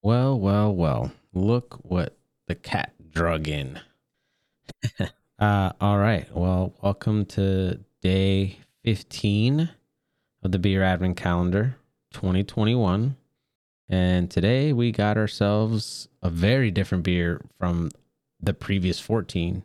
Well, 0.00 0.38
well, 0.38 0.72
well. 0.72 1.10
Look 1.34 1.80
what 1.82 2.16
the 2.46 2.54
cat 2.54 2.92
drug 3.10 3.48
in. 3.48 3.80
uh, 5.40 5.72
all 5.80 5.98
right. 5.98 6.32
Well, 6.32 6.72
welcome 6.80 7.26
to 7.26 7.80
day 8.00 8.60
15 8.84 9.70
of 10.44 10.52
the 10.52 10.58
Beer 10.60 10.84
Advent 10.84 11.16
Calendar 11.16 11.76
2021. 12.12 13.16
And 13.88 14.30
today 14.30 14.72
we 14.72 14.92
got 14.92 15.16
ourselves 15.16 16.08
a 16.22 16.30
very 16.30 16.70
different 16.70 17.02
beer 17.02 17.40
from 17.58 17.90
the 18.40 18.54
previous 18.54 19.00
14. 19.00 19.64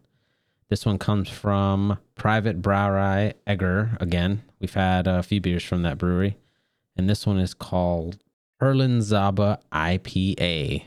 This 0.67 0.83
one 0.83 0.97
comes 0.97 1.29
from 1.29 1.99
Private 2.15 2.59
Brauerei 2.59 3.33
Egger 3.45 3.97
again. 3.99 4.41
We've 4.59 4.73
had 4.73 5.05
a 5.05 5.21
few 5.21 5.39
beers 5.39 5.63
from 5.63 5.83
that 5.83 5.99
brewery. 5.99 6.37
And 6.97 7.07
this 7.07 7.27
one 7.27 7.37
is 7.37 7.53
called 7.53 8.17
Erlenzaba 8.63 9.59
IPA, 9.73 10.83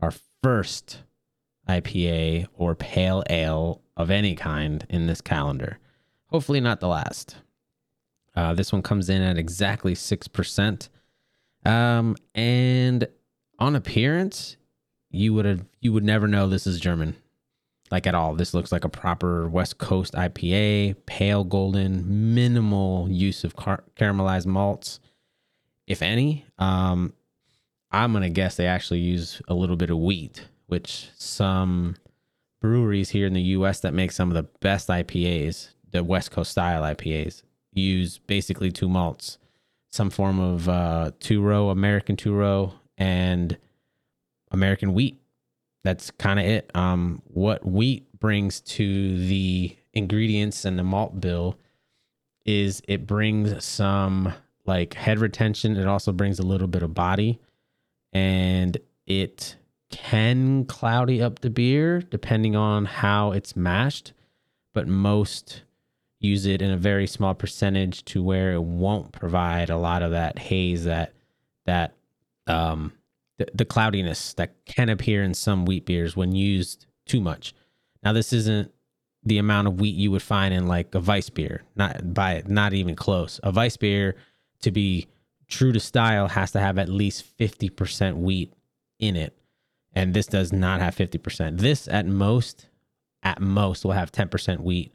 our 0.00 0.14
first 0.42 1.02
IPA 1.68 2.46
or 2.54 2.74
pale 2.74 3.22
ale 3.28 3.82
of 3.98 4.10
any 4.10 4.34
kind 4.34 4.86
in 4.88 5.06
this 5.06 5.20
calendar. 5.20 5.78
Hopefully, 6.28 6.58
not 6.58 6.80
the 6.80 6.88
last. 6.88 7.36
Uh, 8.34 8.54
this 8.54 8.72
one 8.72 8.80
comes 8.80 9.10
in 9.10 9.20
at 9.20 9.36
exactly 9.36 9.94
6%. 9.94 10.88
Um, 11.66 12.16
and 12.34 13.06
on 13.58 13.76
appearance, 13.76 14.56
you 15.10 15.34
would 15.34 15.44
have 15.44 15.66
you 15.80 15.92
would 15.92 16.04
never 16.04 16.26
know 16.26 16.48
this 16.48 16.66
is 16.66 16.80
German, 16.80 17.14
like 17.90 18.06
at 18.06 18.14
all. 18.14 18.34
This 18.34 18.54
looks 18.54 18.72
like 18.72 18.84
a 18.84 18.88
proper 18.88 19.46
West 19.50 19.76
Coast 19.76 20.14
IPA, 20.14 20.96
pale 21.04 21.44
golden, 21.44 22.34
minimal 22.34 23.06
use 23.10 23.44
of 23.44 23.54
car- 23.54 23.84
caramelized 23.96 24.46
malts 24.46 24.98
if 25.86 26.02
any. 26.02 26.44
Um, 26.58 27.12
I'm 27.90 28.12
gonna 28.12 28.30
guess 28.30 28.56
they 28.56 28.66
actually 28.66 29.00
use 29.00 29.42
a 29.48 29.54
little 29.54 29.76
bit 29.76 29.90
of 29.90 29.98
wheat, 29.98 30.48
which 30.66 31.10
some 31.16 31.96
breweries 32.60 33.10
here 33.10 33.26
in 33.26 33.34
the 33.34 33.42
U.S. 33.42 33.80
that 33.80 33.92
make 33.92 34.12
some 34.12 34.30
of 34.30 34.34
the 34.34 34.48
best 34.60 34.88
IPAs, 34.88 35.70
the 35.90 36.02
West 36.02 36.30
Coast 36.30 36.52
style 36.52 36.82
IPAs, 36.82 37.42
use 37.72 38.18
basically 38.18 38.70
two 38.70 38.88
malts, 38.88 39.38
some 39.90 40.10
form 40.10 40.38
of 40.38 40.68
uh, 40.68 41.10
two 41.20 41.42
row 41.42 41.68
American 41.68 42.16
two 42.16 42.34
row 42.34 42.74
and 42.96 43.58
American 44.50 44.94
wheat. 44.94 45.20
That's 45.84 46.10
kind 46.12 46.38
of 46.38 46.46
it. 46.46 46.70
Um, 46.74 47.22
what 47.26 47.66
wheat 47.66 48.06
brings 48.18 48.60
to 48.60 49.26
the 49.26 49.76
ingredients 49.92 50.64
and 50.64 50.78
the 50.78 50.84
malt 50.84 51.20
bill 51.20 51.58
is 52.46 52.82
it 52.88 53.06
brings 53.06 53.64
some 53.64 54.32
like 54.64 54.94
head 54.94 55.18
retention. 55.18 55.76
It 55.76 55.86
also 55.86 56.12
brings 56.12 56.38
a 56.38 56.46
little 56.46 56.68
bit 56.68 56.82
of 56.82 56.94
body 56.94 57.40
and 58.12 58.76
it 59.06 59.56
can 59.90 60.64
cloudy 60.64 61.22
up 61.22 61.40
the 61.40 61.50
beer 61.50 62.00
depending 62.00 62.56
on 62.56 62.84
how 62.84 63.32
it's 63.32 63.56
mashed, 63.56 64.12
but 64.72 64.88
most 64.88 65.62
use 66.20 66.46
it 66.46 66.62
in 66.62 66.70
a 66.70 66.76
very 66.76 67.06
small 67.06 67.34
percentage 67.34 68.04
to 68.04 68.22
where 68.22 68.52
it 68.52 68.62
won't 68.62 69.12
provide 69.12 69.70
a 69.70 69.76
lot 69.76 70.02
of 70.02 70.12
that 70.12 70.38
haze 70.38 70.84
that 70.84 71.12
that 71.66 71.94
um 72.46 72.92
the, 73.38 73.46
the 73.54 73.64
cloudiness 73.64 74.34
that 74.34 74.54
can 74.64 74.88
appear 74.88 75.22
in 75.22 75.34
some 75.34 75.64
wheat 75.64 75.84
beers 75.84 76.16
when 76.16 76.32
used 76.32 76.86
too 77.06 77.20
much. 77.20 77.54
Now 78.02 78.12
this 78.12 78.32
isn't 78.32 78.72
the 79.24 79.38
amount 79.38 79.68
of 79.68 79.80
wheat 79.80 79.96
you 79.96 80.10
would 80.10 80.22
find 80.22 80.52
in 80.52 80.66
like 80.66 80.94
a 80.94 81.00
Weiss 81.00 81.30
beer, 81.30 81.62
not 81.76 82.14
by 82.14 82.42
not 82.46 82.72
even 82.72 82.96
close. 82.96 83.40
A 83.42 83.50
Weiss 83.50 83.76
beer 83.76 84.16
to 84.62 84.70
be 84.70 85.08
true 85.48 85.72
to 85.72 85.80
style 85.80 86.28
has 86.28 86.52
to 86.52 86.60
have 86.60 86.78
at 86.78 86.88
least 86.88 87.36
50% 87.38 88.16
wheat 88.16 88.52
in 88.98 89.16
it. 89.16 89.36
And 89.94 90.14
this 90.14 90.26
does 90.26 90.52
not 90.52 90.80
have 90.80 90.96
50%. 90.96 91.58
This 91.58 91.86
at 91.88 92.06
most, 92.06 92.68
at 93.22 93.40
most 93.40 93.84
will 93.84 93.92
have 93.92 94.10
10% 94.10 94.60
wheat 94.60 94.92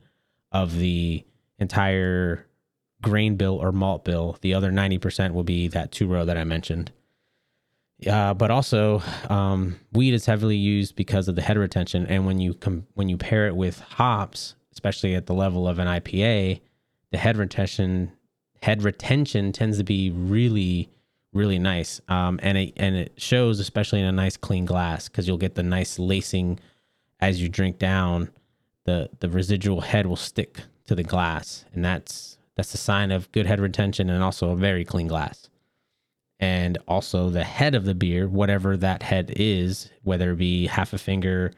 of 0.52 0.76
the 0.76 1.24
entire 1.60 2.48
grain 3.02 3.36
bill 3.36 3.56
or 3.56 3.72
malt 3.72 4.04
bill. 4.04 4.38
The 4.42 4.54
other 4.54 4.72
90% 4.72 5.34
will 5.34 5.44
be 5.44 5.68
that 5.68 5.92
two 5.92 6.08
row 6.08 6.26
that 6.26 6.38
I 6.38 6.44
mentioned. 6.44 6.92
Uh, 8.06 8.34
but 8.34 8.52
also, 8.52 9.02
um, 9.30 9.80
wheat 9.92 10.14
is 10.14 10.26
heavily 10.26 10.56
used 10.56 10.96
because 10.96 11.28
of 11.28 11.36
the 11.36 11.42
head 11.42 11.58
retention, 11.58 12.06
and 12.06 12.28
when 12.28 12.40
you 12.40 12.54
com- 12.54 12.86
when 12.94 13.10
you 13.10 13.18
pair 13.18 13.48
it 13.48 13.56
with 13.56 13.80
hops, 13.80 14.54
especially 14.72 15.16
at 15.16 15.26
the 15.26 15.34
level 15.34 15.68
of 15.68 15.80
an 15.80 15.88
IPA, 15.88 16.62
the 17.12 17.18
head 17.18 17.38
retention 17.38 18.12
head 18.62 18.84
retention 18.84 19.52
tends 19.52 19.78
to 19.78 19.84
be 19.84 20.12
really 20.12 20.90
really 21.34 21.60
nice. 21.60 22.02
Um, 22.08 22.40
and 22.44 22.58
it 22.58 22.74
and 22.78 22.96
it 22.96 23.14
shows 23.18 23.60
especially 23.60 24.02
in 24.02 24.06
a 24.06 24.12
nice 24.12 24.38
clean 24.38 24.66
glass 24.66 25.08
because 25.08 25.28
you'll 25.28 25.38
get 25.38 25.56
the 25.56 25.64
nice 25.64 26.00
lacing 26.00 26.60
as 27.20 27.42
you 27.42 27.50
drink 27.50 27.80
down. 27.80 28.30
The 28.86 29.10
the 29.20 29.30
residual 29.30 29.82
head 29.82 30.06
will 30.06 30.16
stick 30.16 30.62
to 30.88 30.96
the 30.96 31.04
glass 31.04 31.66
and 31.74 31.84
that's 31.84 32.38
that's 32.56 32.74
a 32.74 32.78
sign 32.78 33.12
of 33.12 33.32
good 33.32 33.46
head 33.46 33.60
retention 33.60 34.10
and 34.10 34.24
also 34.24 34.52
a 34.52 34.56
very 34.56 34.84
clean 34.84 35.08
glass. 35.08 35.50
And 36.40 36.78
also 36.88 37.30
the 37.30 37.44
head 37.44 37.76
of 37.76 37.86
the 37.86 37.96
beer 37.96 38.28
whatever 38.28 38.78
that 38.78 39.04
head 39.04 39.34
is 39.36 39.90
whether 40.04 40.32
it 40.32 40.38
be 40.38 40.68
half 40.68 40.94
a 40.94 40.98
finger 40.98 41.52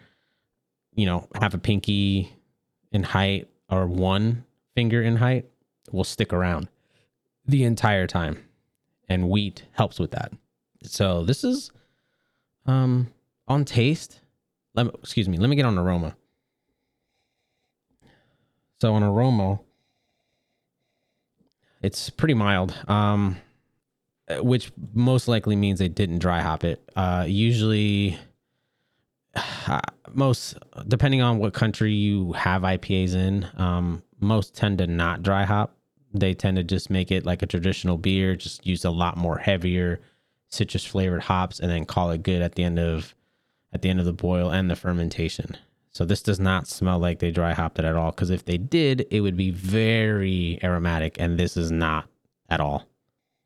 you 0.95 1.05
know 1.05 1.27
half 1.35 1.53
a 1.53 1.57
pinky 1.57 2.33
in 2.91 3.03
height 3.03 3.47
or 3.69 3.87
one 3.87 4.43
finger 4.75 5.01
in 5.01 5.15
height 5.17 5.45
will 5.91 6.03
stick 6.03 6.33
around 6.33 6.67
the 7.49 7.63
entire 7.63 8.07
time. 8.07 8.45
And 9.07 9.29
wheat 9.29 9.63
helps 9.71 9.99
with 9.99 10.11
that. 10.11 10.31
So 10.83 11.23
this 11.23 11.43
is 11.43 11.71
um 12.65 13.11
on 13.47 13.65
taste. 13.65 14.21
Let 14.75 14.85
me, 14.85 14.91
excuse 14.99 15.27
me, 15.27 15.37
let 15.37 15.49
me 15.49 15.55
get 15.55 15.65
on 15.65 15.77
aroma. 15.77 16.15
So 18.79 18.93
on 18.93 19.03
aroma, 19.03 19.59
it's 21.81 22.09
pretty 22.09 22.35
mild. 22.35 22.75
Um 22.87 23.37
which 24.41 24.71
most 24.93 25.27
likely 25.27 25.55
means 25.55 25.79
they 25.79 25.87
didn't 25.87 26.19
dry 26.19 26.41
hop 26.41 26.63
it. 26.63 26.87
Uh 26.95 27.25
usually 27.27 28.17
most 30.13 30.55
depending 30.87 31.21
on 31.21 31.39
what 31.39 31.53
country 31.53 31.93
you 31.93 32.33
have 32.33 32.61
IPAs 32.61 33.15
in, 33.15 33.47
um 33.57 34.03
most 34.19 34.53
tend 34.53 34.77
to 34.77 34.87
not 34.87 35.23
dry 35.23 35.45
hop 35.45 35.78
they 36.13 36.33
tend 36.33 36.57
to 36.57 36.63
just 36.63 36.89
make 36.89 37.11
it 37.11 37.25
like 37.25 37.41
a 37.41 37.47
traditional 37.47 37.97
beer, 37.97 38.35
just 38.35 38.65
use 38.65 38.85
a 38.85 38.91
lot 38.91 39.17
more 39.17 39.37
heavier 39.37 39.99
citrus 40.49 40.85
flavored 40.85 41.21
hops 41.21 41.59
and 41.59 41.69
then 41.69 41.85
call 41.85 42.11
it 42.11 42.23
good 42.23 42.41
at 42.41 42.55
the 42.55 42.63
end 42.63 42.79
of 42.79 43.15
at 43.71 43.83
the 43.83 43.89
end 43.89 43.99
of 43.99 44.05
the 44.05 44.13
boil 44.13 44.49
and 44.49 44.69
the 44.69 44.75
fermentation. 44.75 45.55
So 45.91 46.05
this 46.05 46.23
does 46.23 46.39
not 46.39 46.67
smell 46.67 46.97
like 46.99 47.19
they 47.19 47.31
dry 47.31 47.53
hopped 47.53 47.77
it 47.79 47.85
at 47.85 47.95
all 47.95 48.11
because 48.11 48.31
if 48.31 48.45
they 48.45 48.57
did, 48.57 49.05
it 49.11 49.21
would 49.21 49.37
be 49.37 49.51
very 49.51 50.59
aromatic 50.63 51.17
and 51.19 51.37
this 51.37 51.55
is 51.55 51.71
not 51.71 52.07
at 52.49 52.59
all. 52.59 52.85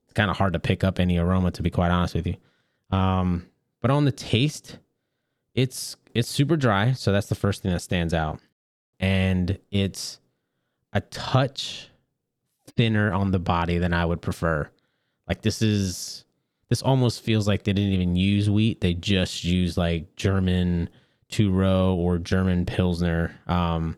It's 0.05 0.13
kind 0.13 0.31
of 0.31 0.37
hard 0.37 0.53
to 0.53 0.59
pick 0.59 0.83
up 0.83 0.99
any 0.99 1.17
aroma 1.17 1.51
to 1.51 1.63
be 1.63 1.69
quite 1.69 1.91
honest 1.91 2.15
with 2.15 2.27
you. 2.27 2.37
Um, 2.89 3.47
but 3.81 3.91
on 3.91 4.05
the 4.05 4.11
taste, 4.11 4.77
it's 5.55 5.97
it's 6.13 6.29
super 6.29 6.55
dry, 6.55 6.93
so 6.93 7.11
that's 7.11 7.27
the 7.27 7.35
first 7.35 7.63
thing 7.63 7.71
that 7.71 7.81
stands 7.81 8.13
out. 8.13 8.39
And 8.99 9.59
it's 9.71 10.19
a 10.93 11.01
touch 11.01 11.89
thinner 12.75 13.11
on 13.11 13.31
the 13.31 13.39
body 13.39 13.77
than 13.77 13.93
I 13.93 14.05
would 14.05 14.21
prefer. 14.21 14.69
Like 15.27 15.41
this 15.41 15.61
is 15.61 16.25
this 16.69 16.81
almost 16.81 17.21
feels 17.21 17.47
like 17.47 17.63
they 17.63 17.73
didn't 17.73 17.93
even 17.93 18.15
use 18.15 18.49
wheat. 18.49 18.81
They 18.81 18.93
just 18.93 19.43
use 19.43 19.77
like 19.77 20.15
German 20.15 20.89
two 21.29 21.51
row 21.51 21.95
or 21.95 22.17
German 22.17 22.65
Pilsner, 22.65 23.35
um, 23.47 23.97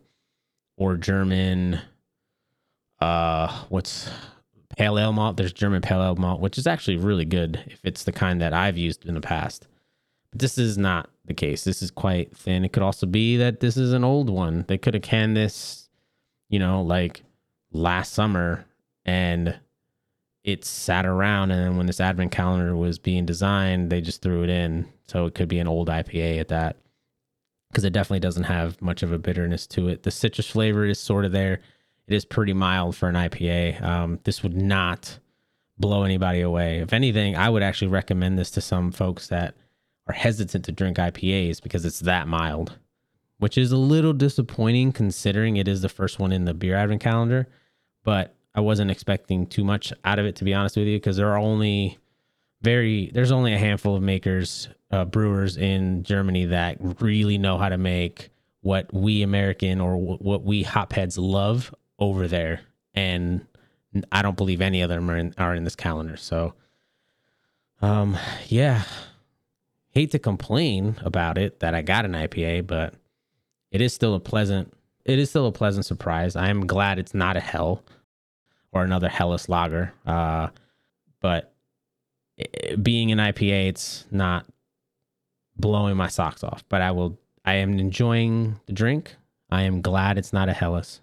or 0.78 0.96
German 0.98 1.80
uh 3.02 3.66
what's 3.70 4.10
pale 4.78 4.98
ale 5.00 5.14
malt. 5.14 5.38
There's 5.38 5.54
German 5.54 5.82
pale 5.82 6.02
ale 6.02 6.16
malt, 6.16 6.42
which 6.42 6.58
is 6.58 6.68
actually 6.68 6.98
really 6.98 7.26
good 7.26 7.64
if 7.68 7.80
it's 7.84 8.04
the 8.04 8.12
kind 8.12 8.42
that 8.42 8.54
I've 8.54 8.78
used 8.78 9.06
in 9.06 9.16
the 9.16 9.22
past. 9.22 9.68
But 10.32 10.40
this 10.40 10.58
is 10.58 10.78
not 10.78 11.10
the 11.26 11.34
case. 11.34 11.64
This 11.64 11.82
is 11.82 11.92
quite 11.92 12.36
thin. 12.36 12.64
It 12.66 12.74
could 12.74 12.84
also 12.84 13.06
be 13.06 13.38
that 13.38 13.60
this 13.60 13.78
is 13.78 13.94
an 13.94 14.04
old 14.04 14.30
one. 14.30 14.66
They 14.68 14.78
could 14.78 14.94
have 14.94 15.04
canned 15.04 15.36
this, 15.36 15.90
you 16.50 16.60
know, 16.60 16.82
like 16.82 17.24
last 17.76 18.14
summer 18.14 18.66
and 19.06 19.60
it 20.44 20.64
sat 20.64 21.06
around 21.06 21.52
and 21.52 21.60
then 21.60 21.78
when 21.78 21.88
this 21.88 22.00
advent 22.00 22.32
calendar 22.32 22.76
was 22.76 23.00
being 23.00 23.26
designed 23.26 23.90
they 23.90 24.02
just 24.02 24.22
threw 24.22 24.44
it 24.44 24.50
in. 24.50 24.88
So 25.08 25.26
it 25.26 25.36
could 25.36 25.50
be 25.50 25.60
an 25.60 25.68
old 25.68 25.90
ipa 25.90 26.40
at 26.40 26.48
that 26.50 26.78
because 27.70 27.84
it 27.84 27.94
definitely 27.94 28.22
doesn't 28.22 28.44
have 28.44 28.82
much 28.82 29.04
of 29.04 29.12
a 29.12 29.20
bitterness 29.20 29.68
to 29.68 29.88
it. 29.90 30.04
The 30.04 30.12
citrus 30.12 30.50
flavor 30.50 30.86
is 30.86 31.00
sort 31.00 31.26
of 31.26 31.32
there. 31.32 31.62
It 32.08 32.14
is 32.14 32.26
pretty 32.26 32.54
mild 32.54 32.96
for 32.96 33.10
an 33.10 33.16
ipa 33.16 33.82
um, 33.82 34.20
this 34.24 34.44
would 34.44 34.56
not 34.56 35.20
blow 35.78 36.04
anybody 36.04 36.42
away. 36.42 36.80
If 36.80 36.94
anything 36.94 37.36
i 37.36 37.50
would 37.50 37.64
actually 37.64 37.90
recommend 37.90 38.38
this 38.38 38.52
to 38.52 38.62
some 38.62 38.92
folks 38.92 39.28
that 39.28 39.56
are 40.08 40.14
hesitant 40.14 40.66
to 40.66 40.72
drink 40.72 40.98
ipas 40.98 41.62
because 41.62 41.86
it's 41.86 42.00
that 42.02 42.28
mild 42.28 42.78
which 43.38 43.58
is 43.58 43.72
a 43.72 43.78
little 43.78 44.14
disappointing 44.14 44.92
considering 44.92 45.58
it 45.58 45.68
is 45.68 45.82
the 45.82 45.90
first 45.90 46.20
one 46.20 46.32
in 46.32 46.46
the 46.46 46.54
beer 46.54 46.76
advent 46.76 47.02
calendar 47.02 47.48
but 48.06 48.34
I 48.54 48.62
wasn't 48.62 48.90
expecting 48.90 49.48
too 49.48 49.66
much 49.66 49.92
out 50.06 50.18
of 50.18 50.26
it, 50.26 50.38
to 50.38 50.46
be 50.46 50.54
honest 50.54 50.78
with 50.78 50.88
you, 50.88 50.96
because 50.96 51.18
there 51.18 51.28
are 51.34 51.38
only 51.38 51.98
very 52.62 53.12
there's 53.14 53.34
only 53.34 53.54
a 53.54 53.58
handful 53.58 53.98
of 53.98 54.02
makers 54.02 54.70
uh, 54.92 55.04
brewers 55.04 55.58
in 55.58 56.04
Germany 56.04 56.46
that 56.46 56.78
really 57.02 57.38
know 57.38 57.58
how 57.58 57.68
to 57.68 57.78
make 57.78 58.30
what 58.62 58.92
we 58.94 59.22
American 59.22 59.82
or 59.82 59.92
w- 59.98 60.18
what 60.20 60.44
we 60.44 60.64
hopheads 60.64 61.18
love 61.18 61.76
over 62.00 62.28
there, 62.30 62.62
and 62.94 63.46
I 64.12 64.22
don't 64.22 64.38
believe 64.38 64.62
any 64.62 64.82
of 64.82 64.90
them 64.90 65.12
are 65.12 65.18
in, 65.18 65.34
are 65.38 65.54
in 65.54 65.66
this 65.66 65.76
calendar. 65.76 66.16
So, 66.16 66.54
um, 67.82 68.18
yeah, 68.48 68.84
hate 69.90 70.12
to 70.12 70.20
complain 70.20 70.96
about 71.04 71.38
it 71.38 71.60
that 71.60 71.76
I 71.76 71.82
got 71.82 72.06
an 72.06 72.14
IPA, 72.14 72.68
but 72.68 72.94
it 73.72 73.82
is 73.82 73.94
still 73.94 74.16
a 74.16 74.20
pleasant 74.20 74.72
it 75.04 75.20
is 75.20 75.30
still 75.30 75.48
a 75.48 75.52
pleasant 75.52 75.86
surprise. 75.86 76.36
I 76.36 76.50
am 76.50 76.66
glad 76.66 77.00
it's 77.00 77.14
not 77.14 77.36
a 77.36 77.42
hell 77.42 77.84
or 78.76 78.84
another 78.84 79.08
Helles 79.08 79.48
lager. 79.48 79.94
Uh, 80.06 80.50
but 81.22 81.54
it, 82.38 82.84
being 82.84 83.12
an 83.12 83.18
IPA, 83.18 83.70
it's 83.70 84.06
not 84.12 84.46
blowing 85.56 85.96
my 85.96 86.10
socks 86.10 86.44
off. 86.44 86.64
But 86.70 86.82
I 86.82 86.92
will. 86.92 87.18
I 87.46 87.56
am 87.56 87.80
enjoying 87.80 88.60
the 88.66 88.74
drink. 88.74 89.16
I 89.50 89.64
am 89.64 89.82
glad 89.82 90.18
it's 90.18 90.34
not 90.34 90.50
a 90.50 90.54
Helles. 90.54 91.00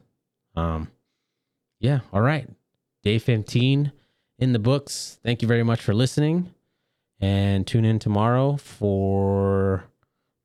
Um, 0.54 0.88
yeah. 1.80 2.00
All 2.12 2.20
right. 2.20 2.48
Day 3.02 3.18
fifteen 3.18 3.90
in 4.38 4.52
the 4.52 4.58
books. 4.58 5.18
Thank 5.24 5.40
you 5.40 5.48
very 5.48 5.64
much 5.64 5.80
for 5.80 5.94
listening, 5.94 6.52
and 7.20 7.66
tune 7.66 7.86
in 7.86 7.98
tomorrow 7.98 8.58
for 8.58 9.84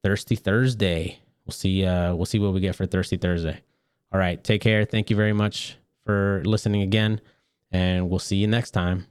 Thirsty 0.01 0.38
Thursday. 0.38 1.19
We'll 1.45 1.53
see. 1.53 1.85
Uh, 1.85 2.15
we'll 2.15 2.25
see 2.25 2.39
what 2.39 2.53
we 2.53 2.62
get 2.62 2.75
for 2.75 2.85
Thirsty 2.85 3.18
Thursday. 3.18 3.59
All 4.13 4.19
right. 4.19 4.41
Take 4.41 4.62
care. 4.62 4.85
Thank 4.85 5.09
you 5.09 5.18
very 5.18 5.33
much 5.33 5.77
for 6.07 6.42
listening 6.45 6.81
again, 6.81 7.21
and 7.71 8.09
we'll 8.09 8.18
see 8.18 8.38
you 8.38 8.48
next 8.48 8.71
time. 8.71 9.06